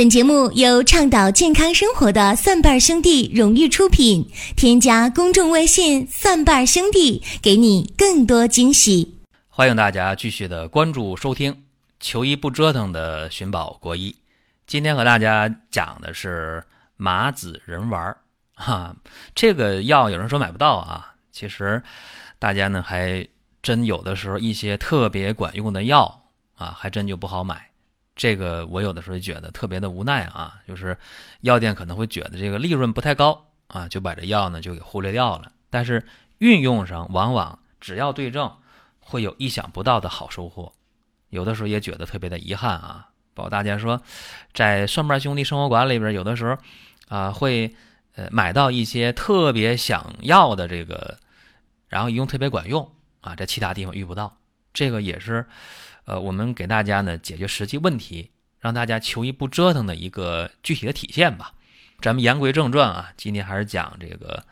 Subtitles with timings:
[0.00, 4.30] 本节目由倡导健康生活的蒜瓣兄弟荣誉出品。
[4.56, 9.18] 添加公众微信“蒜瓣兄弟”，给你更多惊喜。
[9.50, 11.64] 欢迎大家继续的关注收听
[12.00, 14.16] “求医不折腾”的寻宝国医。
[14.66, 16.64] 今天和大家讲的是
[16.96, 18.16] 麻子仁丸儿
[18.54, 18.96] 哈，
[19.34, 21.82] 这个药有人说买不到啊，其实
[22.38, 23.28] 大家呢还
[23.62, 26.22] 真有的时候一些特别管用的药
[26.56, 27.69] 啊，还真就不好买。
[28.20, 30.94] 这个我有的时候觉得特别的无奈啊，就是
[31.40, 35.50] 药店可能会觉得这个利润不太高啊，就把这药呢就给忽略掉了。
[35.70, 36.04] 但是
[36.36, 38.54] 运用上往往只要对症，
[38.98, 40.70] 会有意想不到的好收获。
[41.30, 43.08] 有的时候也觉得特别的遗憾啊。
[43.32, 44.02] 包括大家说，
[44.52, 46.58] 在蒜瓣兄弟生活馆里边，有的时候
[47.08, 47.74] 啊会
[48.16, 51.16] 呃买到一些特别想要的这个，
[51.88, 52.86] 然后一用特别管用
[53.22, 54.36] 啊，在其他地方遇不到。
[54.74, 55.46] 这个也是。
[56.10, 61.52] 呃，我们给大家呢解决实际问题，让大家求医不折腾的一个具体的体现吧。
[62.00, 64.42] 咱们言归正传啊，今天还是讲这个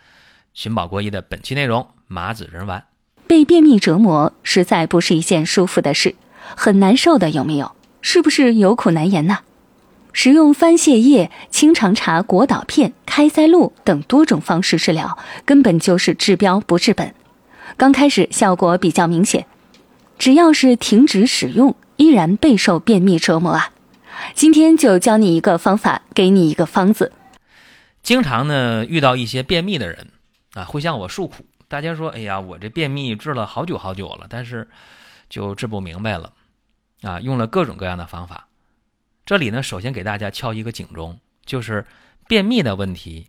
[0.54, 2.84] 寻宝国医的本期内容——麻子仁丸。
[3.26, 6.14] 被便秘折磨，实在不是一件舒服的事，
[6.56, 7.74] 很难受的，有没有？
[8.02, 9.40] 是不是有苦难言呢？
[10.12, 17.12] 使用番泻叶、清肠茶、果导片、开塞露等多种方式治疗，根本就是治标不治本。
[17.76, 19.44] 刚开始效果比较明显。
[20.18, 23.72] 只要是停止使用，依然备受便秘折磨啊！
[24.34, 27.12] 今天就教你一个方法，给你一个方子。
[28.02, 30.10] 经常呢遇到一些便秘的人
[30.54, 31.46] 啊，会向我诉苦。
[31.68, 34.68] 大家说：“哎呀，我这便秘治了好久好久了，但是
[35.28, 36.32] 就治不明白了
[37.02, 37.20] 啊！
[37.20, 38.48] 用了各种各样的方法。”
[39.24, 41.86] 这里呢，首先给大家敲一个警钟，就是
[42.26, 43.28] 便秘的问题，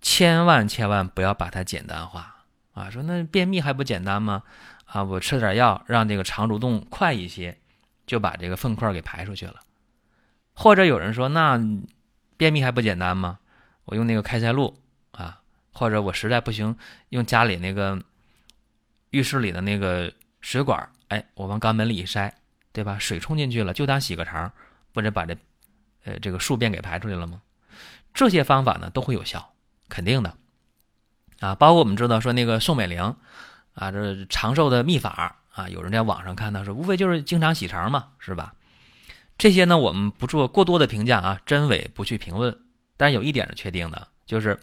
[0.00, 2.36] 千万千万不要把它简单化
[2.72, 2.90] 啊！
[2.90, 4.42] 说那便秘还不简单吗？
[4.86, 7.58] 啊，我吃点药，让这个肠蠕动快一些，
[8.06, 9.56] 就把这个粪块给排出去了。
[10.54, 11.60] 或者有人说，那
[12.36, 13.38] 便秘还不简单吗？
[13.84, 15.40] 我用那个开塞露啊，
[15.72, 16.76] 或者我实在不行，
[17.10, 18.00] 用家里那个
[19.10, 22.32] 浴室里的那个水管，哎，我往肛门里一塞，
[22.72, 22.96] 对吧？
[22.98, 24.50] 水冲进去了，就当洗个肠，
[24.92, 25.36] 不是把这
[26.04, 27.42] 呃这个宿便给排出去了吗？
[28.14, 29.52] 这些方法呢都会有效，
[29.88, 30.36] 肯定的
[31.40, 31.54] 啊。
[31.56, 33.14] 包括我们知道说那个宋美龄。
[33.76, 38.54] 啊，这长寿的秘法啊，有人在网上看到说，无非就是经常洗肠嘛，是吧？
[39.36, 42.58] 这些呢，我们不做过多的评价啊，真伪不去评论。
[42.96, 44.58] 但是有一点是确定的，就是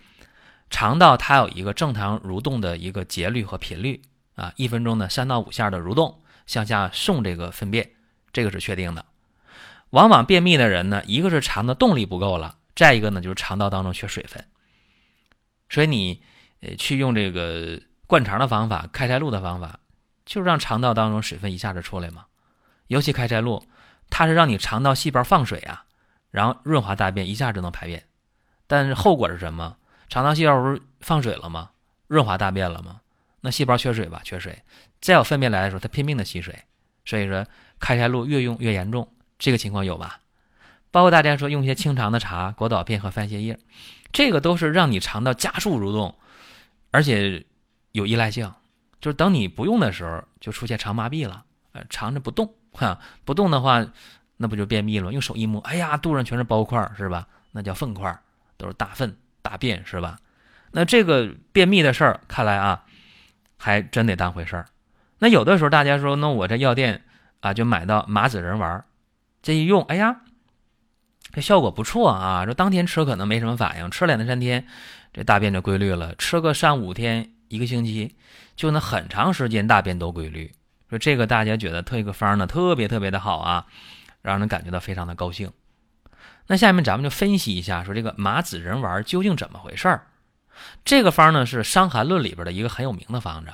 [0.71, 4.01] 肠道它有一个正常蠕动的一个节律和频率
[4.33, 7.91] 啊，一分钟呢三到五下的蠕动向下送这个粪便，
[8.31, 9.05] 这个是确定的。
[9.91, 14.43] 往往便秘的人呢，一个是肠的动力不够了，再一个呢就是肠道当中缺水分，
[15.69, 16.23] 所以你
[16.61, 17.79] 呃去用这个。
[18.05, 19.79] 灌肠的方法，开塞露的方法，
[20.25, 22.25] 就是让肠道当中水分一下子出来嘛。
[22.87, 23.63] 尤其开塞露，
[24.09, 25.85] 它是让你肠道细胞放水啊，
[26.29, 28.03] 然后润滑大便，一下子能排便。
[28.67, 29.77] 但是后果是什么？
[30.09, 31.71] 肠道细胞不是放水了吗？
[32.07, 32.99] 润滑大便了吗？
[33.41, 34.61] 那细胞缺水吧，缺水。
[35.01, 36.57] 再有粪便来的时候，它拼命的吸水。
[37.05, 37.45] 所以说，
[37.79, 39.07] 开塞露越用越严重，
[39.39, 40.19] 这个情况有吧？
[40.91, 43.57] 包括大家说用一些清肠的茶、果导片和番泻叶，
[44.11, 46.13] 这个都是让你肠道加速蠕动，
[46.91, 47.45] 而且。
[47.93, 48.51] 有依赖性，
[48.99, 53.85] 就是等你不用的时候，就出现肠麻痹了，呃，肠子不动，哈，不动的话，
[54.37, 55.11] 那不就便秘了？
[55.11, 57.27] 用手一摸，哎呀，肚上全是包块，是吧？
[57.51, 58.19] 那叫粪块，
[58.57, 60.17] 都是大粪大便，是吧？
[60.71, 62.83] 那这个便秘的事儿，看来啊，
[63.57, 64.65] 还真得当回事儿。
[65.19, 67.03] 那有的时候大家说，那我这药店
[67.41, 68.83] 啊，就买到麻子仁丸，
[69.43, 70.21] 这一用，哎呀，
[71.31, 74.65] 这效果不错啊，说当天吃可能没什么反应，吃两天三天，
[75.13, 77.29] 这大便就规律了，吃个三五天。
[77.53, 78.15] 一个星期
[78.55, 80.51] 就能很长时间大便都规律，
[80.89, 83.67] 说这个大家觉得这个方呢特别特别的好啊，
[84.23, 85.51] 让人感觉到非常的高兴。
[86.47, 90.07] 那下面咱们就分析一下，说这个麻子仁丸究竟怎么回事儿？
[90.83, 93.51] 这个方呢是《伤寒论》里边的一个很有名的方子。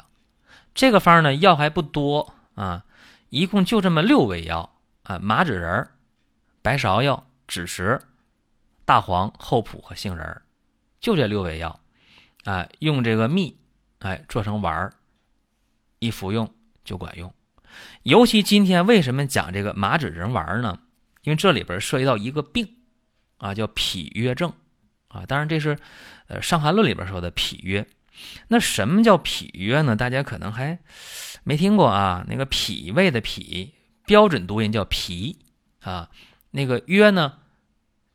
[0.73, 2.85] 这个方呢药还不多啊，
[3.27, 5.89] 一共就这么六味药啊：麻子仁、
[6.61, 7.99] 白芍药、枳实、
[8.85, 10.41] 大黄、厚朴和杏仁，
[11.01, 11.81] 就这六味药
[12.45, 13.57] 啊，用这个蜜。
[14.00, 14.94] 哎，做成丸儿，
[16.00, 16.50] 一服用
[16.86, 17.34] 就管用。
[18.04, 20.80] 尤其今天为什么讲这个麻子仁丸呢？
[21.24, 22.78] 因为这里边涉及到一个病
[23.38, 24.54] 啊，叫脾约症
[25.10, 25.25] 啊。
[25.25, 25.78] 当然这是
[26.28, 27.86] 呃《伤寒论》里边说的脾约。
[28.48, 29.98] 那什么叫脾约呢？
[29.98, 30.80] 大家可能还
[31.44, 32.25] 没听过啊。
[32.28, 33.74] 那个脾胃的脾，
[34.06, 35.40] 标准读音叫脾
[35.81, 36.10] 啊。
[36.51, 37.40] 那个约呢，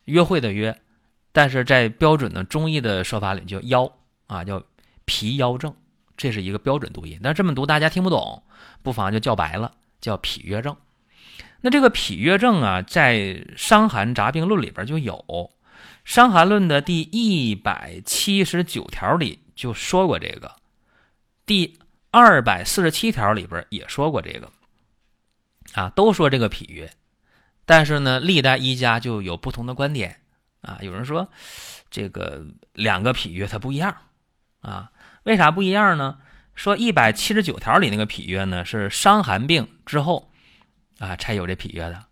[0.06, 0.80] 约会的约，
[1.30, 4.64] 但是在标准的中医的说法里叫腰啊，叫。
[5.04, 5.74] 脾腰症，
[6.16, 8.42] 这是一个标准读音，但这么读大家听不懂，
[8.82, 10.76] 不妨就叫白了，叫脾约症。
[11.60, 13.16] 那这个脾约症啊，在
[13.56, 15.14] 《伤寒杂病论》里边就有，
[16.04, 20.56] 《伤寒论》的第一百七十九条里就说过这个，
[21.46, 21.78] 第
[22.10, 24.52] 二百四十七条里边也说过这个，
[25.72, 26.92] 啊，都说这个脾约，
[27.64, 30.20] 但是呢，历代医家就有不同的观点
[30.60, 30.78] 啊。
[30.82, 31.26] 有人说，
[31.90, 33.96] 这个两个脾约它不一样
[34.64, 34.90] 啊，
[35.22, 36.18] 为啥不一样呢？
[36.54, 40.30] 说一百七十九条里那个脾约呢，是伤寒病之后。
[41.00, 42.04] 啊，才有这脾约的。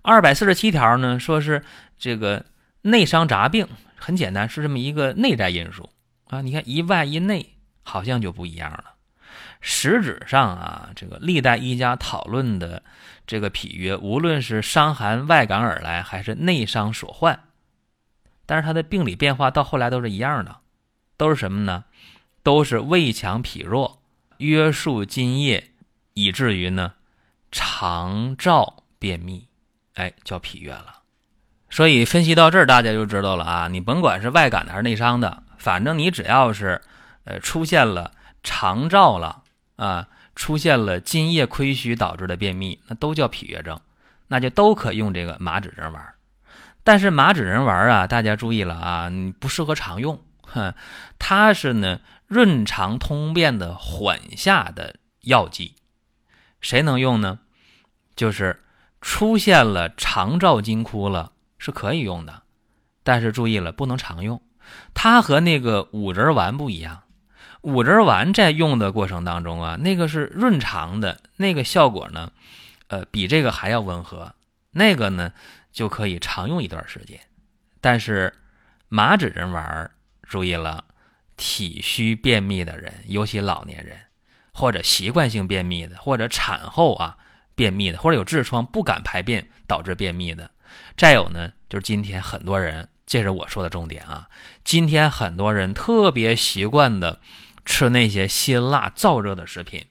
[0.00, 1.62] 二百四十七条呢，说是
[1.98, 2.46] 这个
[2.80, 5.90] 内伤杂病，很简单，是这么一个内在因素
[6.28, 6.40] 啊。
[6.40, 8.94] 你看一外一内，好像就不一样了。
[9.60, 12.82] 实质上啊，这个历代医家讨论的
[13.26, 17.38] 这个脾约，无论是伤寒外感而来，还是内伤所患，
[18.46, 20.56] 但是它的病理变化到后来都是一样的，
[21.16, 21.84] 都是什么呢？
[22.42, 24.02] 都是胃强脾弱，
[24.38, 25.70] 约束津液，
[26.14, 26.92] 以至于呢。
[27.56, 29.46] 肠燥便秘，
[29.94, 31.02] 哎，叫脾约了。
[31.70, 33.68] 所以分析到这儿，大家就知道了啊。
[33.68, 36.80] 你甭管是外感的还是内伤的，反正你只要是
[37.22, 38.10] 呃出现了
[38.42, 39.44] 肠燥了
[39.76, 43.80] 啊，出现了津液亏虚导致的便秘，那都叫脾约症，
[44.26, 46.14] 那就都可用这个麻脂仁丸。
[46.82, 50.20] 但是麻脂仁丸啊，大家注意了啊，你不适合常用，
[50.54, 50.74] 哼，
[51.18, 55.74] 它是呢润肠通便的缓下的药剂，
[56.60, 57.40] 谁能用呢？
[58.16, 58.62] 就是
[59.00, 62.42] 出现了肠燥金枯了，是可以用的，
[63.02, 64.40] 但是注意了，不能常用。
[64.94, 67.02] 它和那个五仁丸不一样，
[67.60, 72.32] 五仁丸在用的过程当中啊，那个是润肠的，那个效果呢，
[72.86, 74.34] 呃，比这个还要温和，
[74.70, 75.32] 那个呢
[75.72, 77.20] 就可以常用一段时间。
[77.80, 78.32] 但是
[78.88, 79.90] 麻脂仁丸，
[80.28, 80.84] 注意了，
[81.36, 83.98] 体虚便秘的人，尤其老年人，
[84.52, 87.18] 或者习惯性便秘的，或者产后啊。
[87.56, 90.50] 便秘的，或者有痔疮不敢排便导致便秘的，
[90.96, 94.28] 再有呢，就是今天很多人，这是我说的重点啊。
[94.64, 97.20] 今天很多人特别习惯的
[97.64, 99.86] 吃那些辛辣燥热的食品，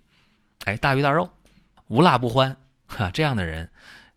[0.65, 1.29] 哎，大鱼大肉，
[1.87, 3.69] 无辣不欢，哈，这样的人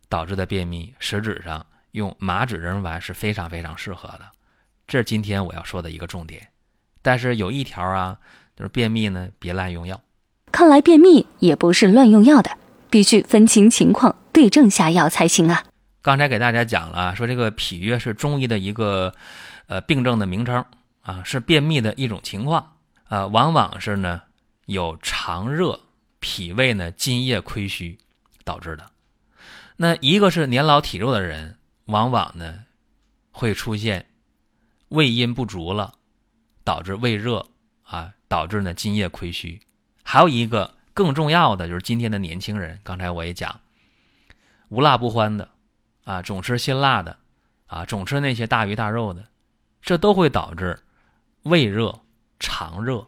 [0.08, 4.32] 导致的便秘，实质上用麻纸仁丸是非常非常适合的。
[4.86, 6.48] 这是今天我要说的一个重点。
[7.02, 8.18] 但是有一条啊，
[8.56, 10.00] 就是便秘呢，别滥用药。
[10.52, 12.50] 看来便秘也不是乱用药的。
[12.88, 15.64] 必须分清情况，对症下药才行啊！
[16.00, 19.12] 刚才给大家讲了，说这个脾约是中医的一个
[19.66, 20.64] 呃病症的名称
[21.02, 22.74] 啊，是便秘的一种情况
[23.08, 24.22] 啊，往往是呢
[24.66, 25.80] 有肠热、
[26.20, 27.98] 脾胃呢津液亏虚
[28.44, 28.88] 导致的。
[29.76, 32.60] 那一个是年老体弱的人，往往呢
[33.32, 34.06] 会出现
[34.88, 35.94] 胃阴不足了，
[36.64, 37.46] 导致胃热
[37.82, 39.60] 啊，导致呢津液亏虚。
[40.02, 40.74] 还有一个。
[40.96, 43.60] 更重要的就是今天的年轻人，刚才我也讲，
[44.70, 45.50] 无辣不欢的，
[46.04, 47.18] 啊，总吃辛辣的，
[47.66, 49.26] 啊，总吃那些大鱼大肉的，
[49.82, 50.78] 这都会导致
[51.42, 52.00] 胃热、
[52.40, 53.06] 肠热，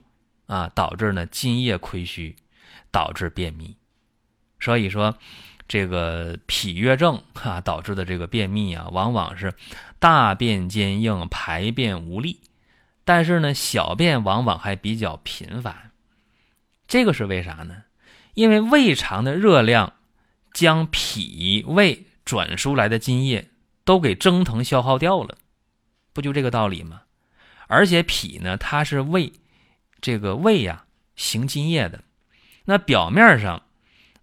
[0.48, 2.36] 啊，导致呢津液亏虚，
[2.90, 3.74] 导致便秘。
[4.60, 5.16] 所以说，
[5.68, 9.52] 这个脾约症啊导致的这个便秘啊，往往是
[9.98, 12.40] 大便坚硬、排便无力，
[13.04, 15.92] 但是呢，小便往往还比较频繁。
[16.86, 17.76] 这个是为啥呢？
[18.32, 19.92] 因为胃肠的热量
[20.54, 23.50] 将脾胃转输来的津液
[23.84, 25.36] 都给蒸腾消耗掉了，
[26.12, 27.02] 不就这个道理吗？
[27.66, 29.30] 而且脾呢，它是胃
[30.00, 30.84] 这个胃呀
[31.16, 32.02] 行津液的，
[32.64, 33.62] 那表面上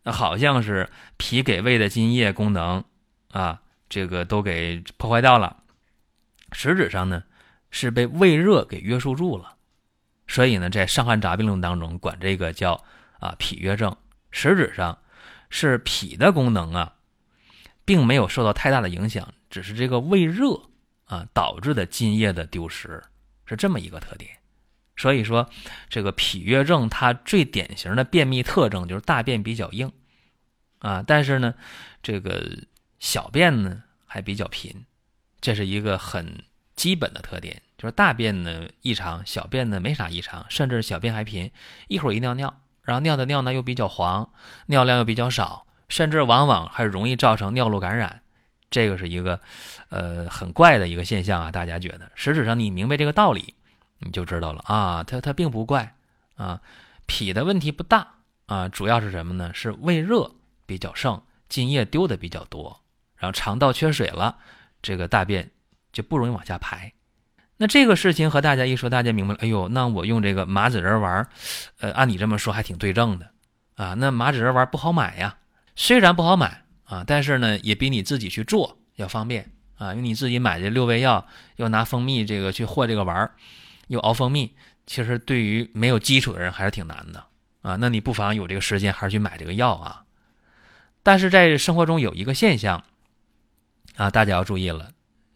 [0.05, 2.83] 那好像是脾给胃的津液功能
[3.31, 3.59] 啊，
[3.89, 5.63] 这个都给破坏掉了，
[6.51, 7.23] 实质上呢
[7.71, 9.55] 是被胃热给约束住了。
[10.27, 12.83] 所以呢，在《伤寒杂病论》当中，管这个叫
[13.19, 13.97] 啊脾约症，
[14.29, 14.97] 实质上
[15.49, 16.93] 是脾的功能啊，
[17.83, 20.69] 并没有受到太大的影响，只是这个胃热
[21.05, 23.03] 啊导致的津液的丢失，
[23.47, 24.31] 是这么一个特点。
[24.97, 25.49] 所以说，
[25.89, 29.91] 这个脾约症它最典型的便秘特征就是大便比较硬
[30.79, 31.53] 啊，但是呢，
[32.01, 32.57] 这个
[32.99, 34.85] 小便呢还比较频，
[35.41, 36.43] 这是一个很
[36.75, 37.61] 基本的特点。
[37.77, 41.51] 就是大便呢异常，小便呢没啥异常，甚至小便还频，
[41.89, 44.29] 一会儿一尿尿，然后尿的尿呢又比较黄，
[44.67, 48.21] 尿量又比较少，甚至往往还容易造成尿路感染，
[48.69, 49.41] 这个是一个
[49.89, 51.51] 呃很怪的一个现象啊。
[51.51, 53.55] 大家觉得，实质上你明白这个道理，
[53.99, 55.95] 你就知道了啊，它它并不怪
[56.35, 56.61] 啊，
[57.05, 58.07] 脾的问题不大
[58.45, 59.51] 啊，主要是什么呢？
[59.53, 60.31] 是胃热
[60.65, 62.81] 比较盛，津液丢的比较多，
[63.17, 64.37] 然后肠道缺水了，
[64.81, 65.51] 这个大便
[65.91, 66.91] 就不容易往下排。
[67.57, 69.39] 那这个事情和大家一说，大家明白了。
[69.41, 71.25] 哎呦，那我用这个麻子仁丸，
[71.79, 73.31] 呃，按你这么说还挺对症的
[73.75, 73.93] 啊。
[73.93, 75.37] 那麻子仁丸不好买呀，
[75.73, 81.25] 虽然不好买啊，但是呢，也比你自己去做要方便啊，因为你自己买这六味药，
[81.55, 83.31] 又拿蜂蜜这个去和这个丸儿，
[83.87, 84.53] 又熬蜂蜜，
[84.85, 87.23] 其实对于没有基础的人还是挺难的
[87.61, 87.75] 啊。
[87.79, 90.03] 那你不妨有这个时间，还是去买这个药啊。
[91.03, 92.83] 但是在生活中有一个现象
[93.95, 94.91] 啊，大家要注意了，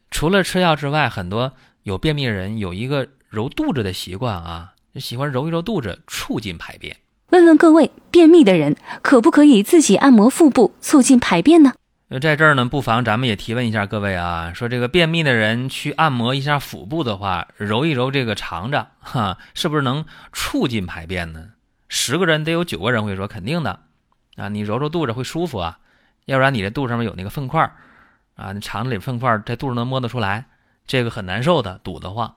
[0.09, 1.53] 除了吃药之外，很多
[1.83, 6.97] 有便秘的人有一个揉肚子的习惯啊，就喜欢揉一揉肚子，促进排便。
[7.29, 11.73] 问问各位，便秘的人可不可以自己按摩腹部，促进排便呢？
[12.11, 21.49] 那，在这儿呢，不妨咱们也提问一下各位啊，说这个便秘的人去按摩一下腹部的话，揉一揉这个肠子，哈，是不是能促进排便呢？
[21.87, 23.79] 十个人得有九个人会说肯定的，
[24.35, 25.79] 啊，你揉揉肚子会舒服啊，
[26.25, 27.75] 要不然你这肚上面有那个粪块儿，
[28.35, 30.45] 啊，你肠子里粪块儿在肚子能摸得出来，
[30.87, 32.35] 这个很难受的，堵得慌。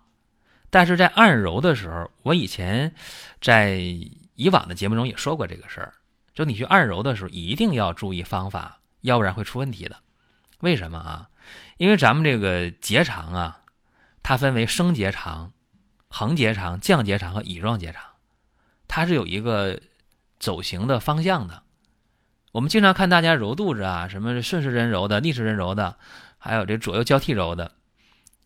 [0.69, 2.95] 但是在按揉的时候，我以前
[3.41, 3.81] 在。
[4.35, 5.93] 以往的节目中也说过这个事儿，
[6.35, 9.99] 就你去按揉的时候一定要注意方法，要不然会出问题的。
[10.61, 11.29] 为什么啊？
[11.77, 13.61] 因为咱们这个结肠啊，
[14.23, 15.53] 它分为升结肠、
[16.09, 18.03] 横结肠、降结肠和乙状结肠，
[18.89, 19.81] 它是有一个
[20.41, 21.63] 走形的方向的。
[22.53, 25.99] 我们经常看大家揉肚子啊，什么顺时针揉的、逆时针揉的，
[26.39, 27.73] 还有这左右交替揉的，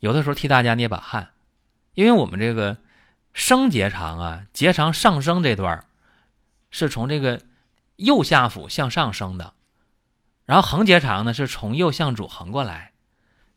[0.01, 1.31] 有的时候替大家捏把汗，
[1.95, 2.77] 因为我们这个。
[3.39, 5.85] 升结肠啊，结肠上升这段
[6.71, 7.43] 是从这个
[7.97, 9.53] 右下腹向上升的，
[10.47, 12.93] 然后横结肠呢是从右向左横过来，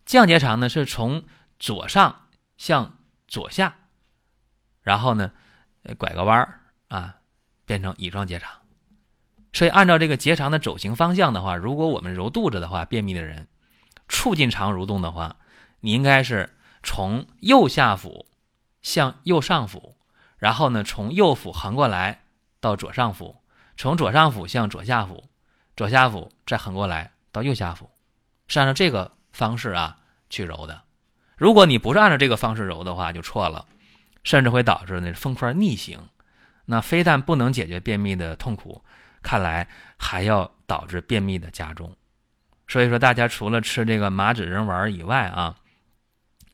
[0.05, 1.24] 降结肠呢是从
[1.58, 2.27] 左上
[2.58, 3.77] 向左下，
[4.81, 5.31] 然后呢
[5.98, 7.15] 拐个弯儿啊，
[7.65, 8.51] 变成乙状结肠。
[9.53, 13.48] 所以按照这个结肠的走形方向的话，如果我们揉肚子的话，便秘的人
[14.10, 15.38] 促进肠蠕动的话，
[15.79, 18.25] 你应该是从右下腹。
[18.81, 19.98] 向右上腹，
[20.38, 22.24] 然后呢，从右腹横过来
[22.62, 23.43] 到左上腹，
[23.75, 25.28] 从左上腹向左下腹，
[25.79, 27.89] 左下腹再横过来到右下腹，
[28.50, 29.98] 是按照这个方式啊
[30.29, 30.81] 去揉的。
[31.38, 33.65] 如果你不是按照这个方式揉的话，就错了，
[34.25, 35.98] 甚至会导致那风块逆行。
[36.65, 38.83] 那非但不能解决便秘的痛苦，
[39.21, 41.95] 看来还要导致便秘的加重。
[42.67, 45.55] 所以说，大家除了吃这个麻子仁丸以外啊，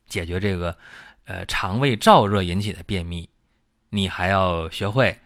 [0.06, 0.78] 解决这个。
[1.24, 3.28] 呃，肠胃燥热引起的便秘，
[3.88, 5.18] 你还要学会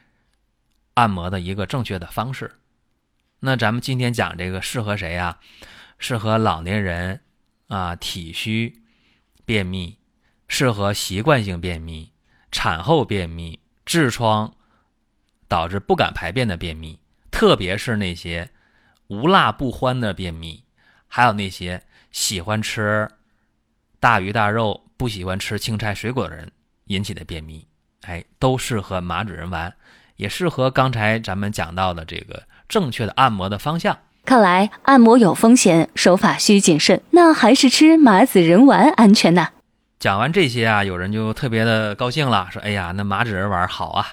[0.94, 2.50] 按摩的一个正确的方式。
[3.40, 5.38] 那咱们今天讲这个适合谁呀？
[5.98, 7.20] 适合老年人
[7.68, 8.82] 啊，体虚
[9.44, 9.98] 便秘，
[10.46, 12.12] 适合习惯性便秘、
[12.52, 14.54] 产后便秘、痔疮
[15.48, 16.98] 导致不敢排便的便秘，
[17.30, 18.50] 特别是那些
[19.08, 20.64] 无辣不欢的便秘，
[21.08, 21.82] 还有那些
[22.12, 23.10] 喜欢吃
[23.98, 24.86] 大鱼大肉。
[25.00, 26.52] 不喜欢吃青菜水果的人
[26.88, 27.66] 引起的便秘，
[28.02, 29.74] 哎，都适合麻子仁丸，
[30.16, 33.98] 也适合刚才咱们讲到的这个正确的按摩的方向。
[34.24, 39.48] 看来按摩有风险，手法需谨慎，那还是吃麻子仁丸安全呢？
[39.98, 44.06] 讲完这些啊，有人就特别的高兴了，说：“哎呀，那麻子仁丸好啊，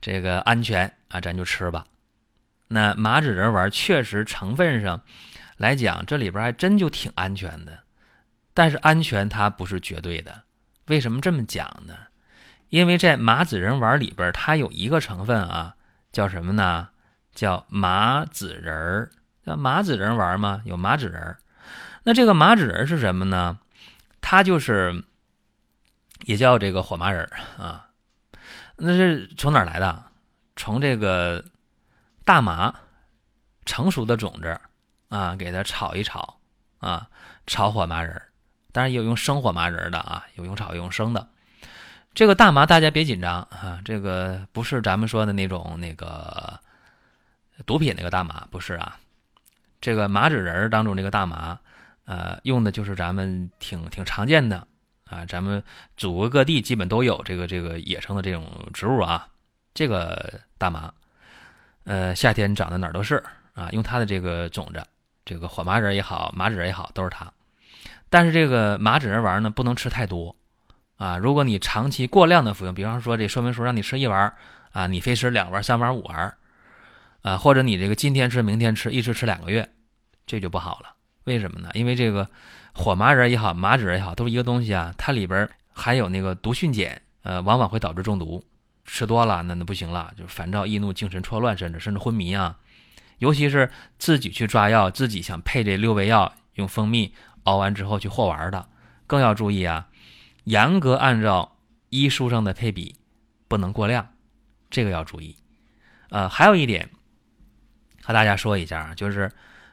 [0.00, 1.84] 这个安全啊，咱就吃吧。”
[2.68, 5.00] 那麻子仁丸确实成分上
[5.56, 7.80] 来讲，这里边还真就挺安全的。
[8.54, 10.42] 但是安全它不是绝对的，
[10.86, 11.94] 为什么这么讲呢？
[12.68, 15.74] 因为在麻子仁丸里边，它有一个成分啊，
[16.12, 16.89] 叫什么呢？
[17.34, 19.10] 叫麻子仁儿。
[19.44, 20.62] 叫麻子仁玩吗？
[20.64, 21.38] 有麻子仁儿。
[22.02, 23.58] 那这个麻子仁是什么呢？
[24.20, 25.04] 它就是
[26.24, 27.88] 也叫这个火麻仁啊。
[28.76, 30.04] 那是从哪来的？
[30.56, 31.44] 从这个
[32.24, 32.74] 大麻
[33.64, 34.60] 成熟的种子
[35.08, 36.38] 啊，给它炒一炒
[36.78, 37.08] 啊，
[37.46, 38.28] 炒火麻仁儿。
[38.72, 41.28] 当然也有用生火麻仁的啊，有用炒用生的。
[42.12, 46.60] 这个大麻大家别紧张啊，这个不是咱们说的那种那个
[47.66, 48.96] 毒品那个大麻，不是啊。
[49.80, 51.58] 这个麻纸仁当中这个大麻，
[52.04, 54.66] 呃，用的就是咱们挺挺常见的
[55.08, 55.62] 啊，咱们
[55.96, 59.26] 祖国各地基本都有这个这个野生的这种植物啊。
[59.72, 60.92] 这个大麻，
[61.84, 63.22] 呃，夏天长的哪儿都是
[63.54, 64.84] 啊，用它的这个种子，
[65.24, 67.32] 这个火麻仁也好，麻纸仁也好，都是它。
[68.08, 70.34] 但是这个麻纸仁丸呢，不能吃太多，
[70.96, 74.34] 啊，如果你长期过量的服用，比方说这说明书让你吃一丸，
[74.72, 76.34] 啊，你非吃两丸、三丸、五丸，
[77.22, 79.68] 啊，或者你这个今天吃明天吃，一直吃两个月，
[80.26, 80.94] 这就不好了。
[81.24, 81.70] 为什么呢？
[81.74, 82.28] 因为这个
[82.72, 88.44] 火麻仁也好，麻子仁也好，都是一个东西啊，它里边含有那个毒蕈碱，呃，往往会导致中毒。
[88.84, 92.58] 吃多了那那不行了，就烦躁易怒、精神错乱，甚至甚至昏迷啊。
[93.18, 97.14] 尤其是自己去抓药，自己想配这六味药，用蜂蜜。
[97.44, 98.68] 熬完之后去和丸的，
[99.06, 99.88] 更要注意啊，
[100.44, 101.56] 严格按照
[101.88, 102.96] 医书上的配比，
[103.48, 104.08] 不能过量，
[104.68, 105.36] 这个要注意。
[106.10, 106.90] 呃，还有一点
[108.10, 109.30] 和大家说一下啊，就是，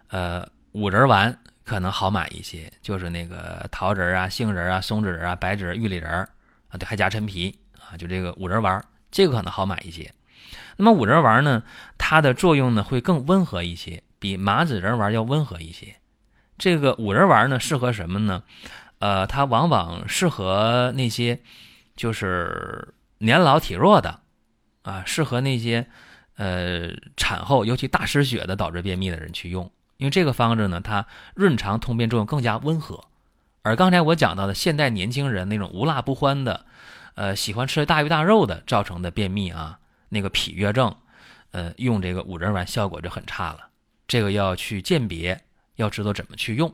[0.09, 8.79] 呃，五仁丸可能好买一些，就是那个桃仁啊、杏仁啊、松子仁啊、白芷、玉里仁啊，对，还加陈皮啊，就这个五仁丸，
[9.09, 10.13] 这个可能好买一些。
[10.75, 11.63] 那么五仁丸呢，
[11.97, 15.95] 它的作用呢会更温和一些，比麻子仁丸要温和一些。
[16.59, 18.43] 这个五仁丸呢适合什么呢？
[18.99, 21.39] 呃，它往往适合那些
[21.95, 24.19] 就是年老体弱的
[24.83, 25.87] 啊，适合那些
[26.37, 29.69] 呃产后尤其大失血的导致便秘的人去用。
[29.97, 33.03] 因为这个方子呢，它润肠通便作用更加温和。
[33.63, 36.65] 而刚才我讲到的现代年轻人那种无辣不欢的，
[37.15, 39.79] 呃，喜欢吃大鱼大肉的造成的便秘啊，
[40.09, 40.95] 那个脾约症，
[41.51, 43.67] 呃，用这个五仁丸效果就很差了。
[44.07, 45.41] 这个要去鉴别，
[45.75, 46.71] 要知道怎么去用。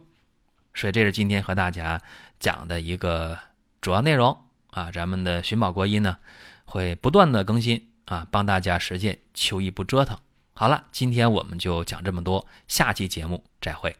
[0.75, 2.01] 所以这是今天和大家
[2.39, 3.39] 讲的一个
[3.79, 4.37] 主要内容
[4.71, 4.91] 啊。
[4.91, 6.17] 咱们的寻宝国医呢，
[6.65, 10.17] 会不断的更新啊，帮大家实现求医不折腾。
[10.53, 13.95] 好了，今天我们就讲这么多，下期节目再会。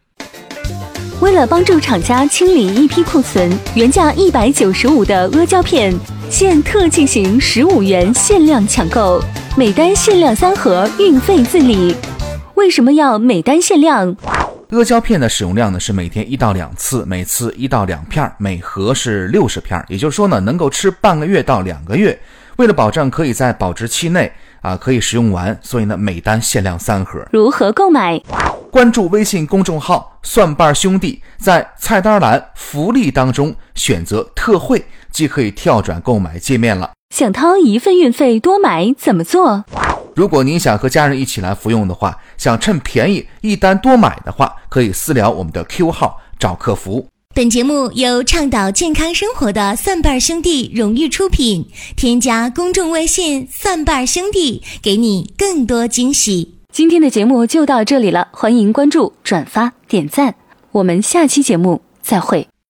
[1.22, 5.94] 为了帮助厂家清理一批库存，原价一百九十五的阿胶片，
[6.30, 9.24] 现特进行十五元限量抢购，
[9.58, 11.96] 每单限量三盒，运费自理。
[12.56, 14.16] 为什么要每单限量？
[14.70, 22.20] 阿胶片的使用量呢是每天一到两次，每次一到两片，每盒是六十片，也就是说呢能够吃半个月到两个月。
[22.58, 24.32] 为了保证可以在保质期内
[24.62, 27.26] 啊可以使用完，所以呢每单限量三盒。
[27.32, 28.22] 如何购买？
[28.72, 36.92] 关注微信公众号“蒜瓣兄弟”，在菜单栏福利当中选择特惠，即可以跳转购买界面了。
[37.14, 39.66] 想掏一份运费多买怎么做？
[40.16, 47.08] 如果您想和家人一起来服用的话，想趁便宜一单多买的话，可以私聊我们的 Q 号找客服。
[47.36, 56.54] 本节目由倡导健康生活的蒜瓣兄弟荣誉出品，添加公众微信“蒜瓣兄弟”，给你更多惊喜。
[56.72, 60.36] 今天的节目就到这里了，欢迎关注、转发、点赞，
[60.74, 62.53] 我们下期节目再会。